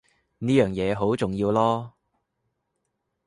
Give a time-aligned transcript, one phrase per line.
[0.39, 1.91] 呢樣嘢好重要囉